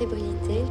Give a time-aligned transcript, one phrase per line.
[0.00, 0.64] fébrilité.